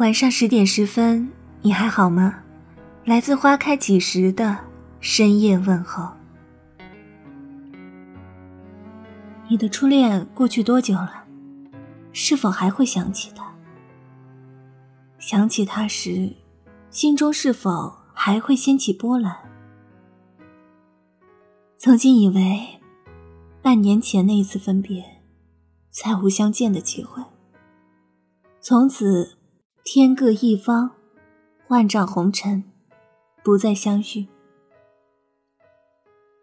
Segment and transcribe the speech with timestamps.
[0.00, 1.30] 晚上十点十分，
[1.60, 2.42] 你还好吗？
[3.04, 4.56] 来自花开几时的
[4.98, 6.10] 深夜问候。
[9.46, 11.24] 你的初恋过去多久了？
[12.14, 13.52] 是否还会想起他？
[15.18, 16.34] 想起他时，
[16.88, 19.36] 心中是否还会掀起波澜？
[21.76, 22.80] 曾经以为，
[23.60, 25.20] 半年前那一次分别，
[25.90, 27.22] 再无相见的机会，
[28.62, 29.39] 从此。
[29.82, 30.92] 天各一方，
[31.68, 32.62] 万丈红尘，
[33.42, 34.28] 不再相遇。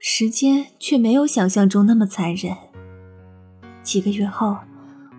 [0.00, 2.56] 时间却没有想象中那么残忍。
[3.82, 4.56] 几个月后，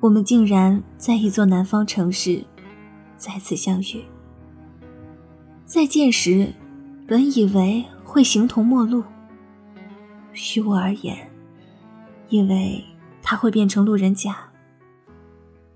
[0.00, 2.44] 我们竟然在一座南方城市
[3.16, 4.04] 再次相遇。
[5.64, 6.52] 再见时，
[7.08, 9.02] 本以为会形同陌路。
[10.56, 11.30] 于我而言，
[12.28, 12.84] 以为
[13.22, 14.52] 他会变成路人甲。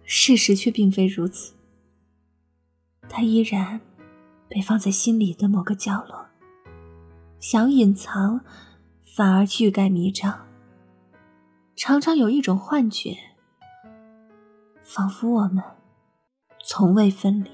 [0.04, 1.55] 事实却并非如此。
[3.08, 3.80] 他依然
[4.48, 6.26] 被放在心里的某个角落，
[7.40, 8.40] 想隐藏，
[9.02, 10.46] 反而欲盖弥彰。
[11.74, 13.16] 常常有一种幻觉，
[14.80, 15.62] 仿佛我们
[16.64, 17.50] 从未分离。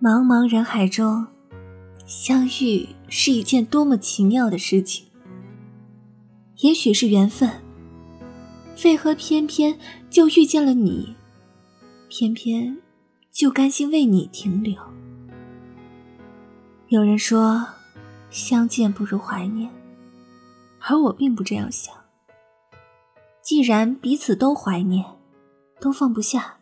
[0.00, 1.26] 茫茫人海中，
[2.06, 5.06] 相遇是一件多么奇妙的事情。
[6.62, 7.62] 也许是缘分，
[8.84, 9.78] 为何偏偏
[10.10, 11.14] 就遇见了你？
[12.10, 12.76] 偏偏
[13.30, 14.76] 就甘心为你停留。
[16.88, 17.64] 有人说，
[18.30, 19.70] 相见不如怀念，
[20.80, 21.94] 而我并不这样想。
[23.40, 25.04] 既然彼此都怀念，
[25.80, 26.56] 都放不下，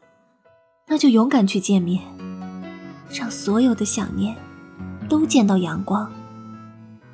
[0.87, 2.03] 那就勇敢去见面，
[3.11, 4.37] 让所有的想念
[5.09, 6.13] 都见到阳光。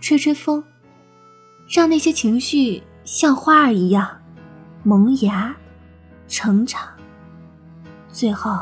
[0.00, 0.62] 吹吹风，
[1.68, 4.20] 让那些情绪像花儿一样
[4.82, 5.55] 萌芽、
[6.27, 6.93] 成长。
[8.14, 8.56] 最后，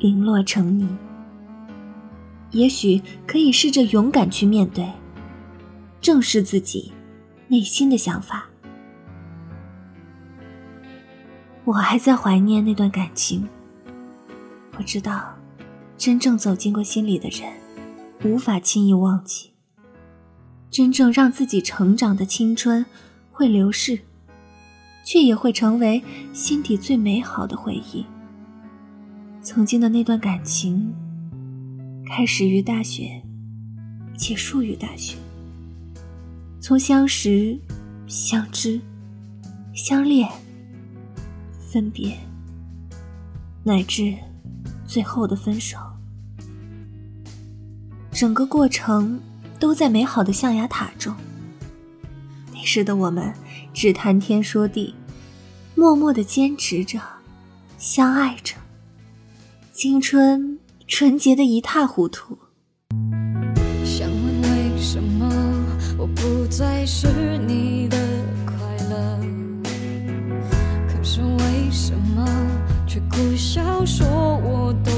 [0.00, 0.88] 零落成泥。
[2.50, 4.90] 也许可以试着勇敢去面对，
[6.00, 6.92] 正视自己
[7.46, 8.46] 内心的想法。
[11.64, 13.48] 我还在怀念那段感情。
[14.76, 15.32] 我知道，
[15.96, 17.52] 真正走进过心里的人，
[18.24, 19.52] 无法轻易忘记。
[20.72, 22.84] 真正让自己成长的青春
[23.30, 24.00] 会流逝，
[25.04, 26.02] 却也会成为
[26.32, 28.04] 心底最美好的回忆。
[29.52, 30.94] 曾经的那段感情，
[32.06, 33.20] 开始于大学，
[34.16, 35.16] 结束于大学。
[36.60, 37.58] 从相识、
[38.06, 38.80] 相知、
[39.74, 40.30] 相恋、
[41.68, 42.16] 分别，
[43.64, 44.14] 乃至
[44.86, 45.76] 最后的分手，
[48.12, 49.20] 整个过程
[49.58, 51.12] 都在美好的象牙塔中。
[52.52, 53.34] 那时的我们，
[53.74, 54.94] 只谈天说地，
[55.74, 57.00] 默默的坚持着，
[57.78, 58.54] 相爱着。
[59.82, 62.36] 青春纯洁的一塌糊涂。
[63.82, 65.26] 想问为什么
[65.96, 67.96] 我不再是你的
[68.44, 68.54] 快
[68.90, 69.18] 乐？
[70.86, 72.26] 可是为什么
[72.86, 74.06] 却苦笑说
[74.44, 74.92] 我都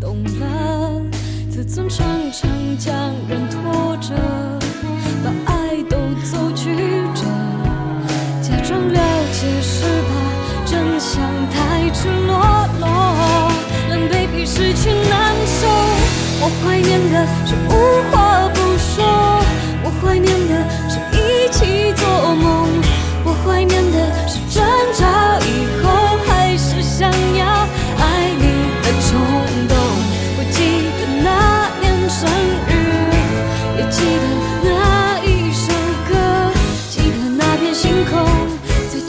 [0.00, 1.04] 懂了？
[1.50, 2.48] 自尊常常
[2.78, 2.96] 将
[3.28, 4.16] 人拖着，
[16.92, 17.72] 念的是无
[18.10, 19.02] 话不说，
[19.82, 20.52] 我怀念的
[20.90, 22.04] 是一起做
[22.34, 22.68] 梦，
[23.24, 23.96] 我怀念的
[24.28, 25.00] 是争吵
[25.40, 25.88] 以后
[26.26, 27.46] 还是想要
[27.96, 28.44] 爱你
[28.84, 29.08] 的冲
[29.68, 29.72] 动。
[30.36, 31.26] 我记得那
[31.80, 32.28] 年生
[32.68, 32.70] 日，
[33.78, 34.24] 也记得
[34.62, 35.72] 那一首
[36.06, 36.12] 歌，
[36.90, 38.20] 记得那片星空，
[38.90, 39.00] 最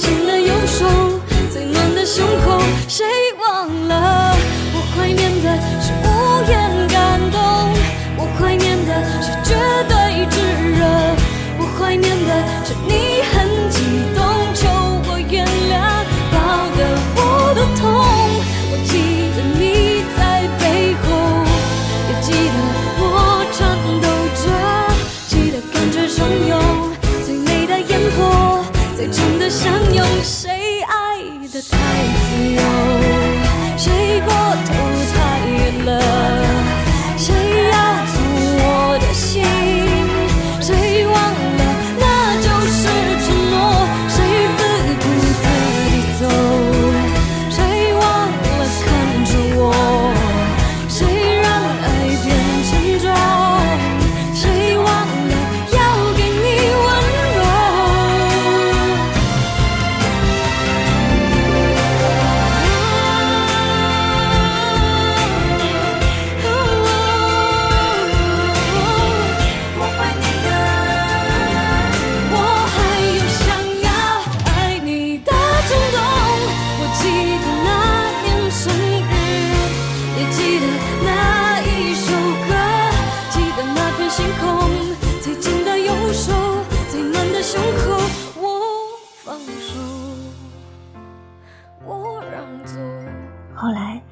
[93.63, 94.03] 后来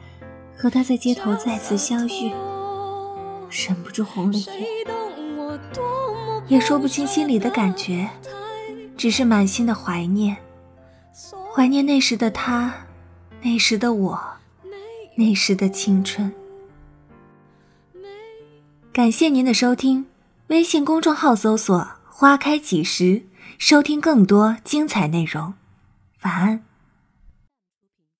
[0.57, 2.31] 和他在街头再次相遇，
[3.50, 4.65] 忍不住红了眼，
[6.48, 8.09] 也说不清心里的感觉，
[8.95, 10.38] 只是满心的怀念，
[11.53, 12.74] 怀念那时的他，
[13.42, 14.21] 那时的我，
[15.18, 16.31] 那时的青春。
[18.94, 20.06] 感谢您的收听，
[20.48, 23.24] 微信公众号搜索“花开几时”，
[23.59, 25.56] 收听更多精彩内容。
[26.21, 26.63] 晚安。